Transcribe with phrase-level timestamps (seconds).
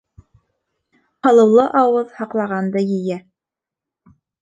[1.27, 3.23] Һалыулы ауыҙ һаҡлағанды ейә.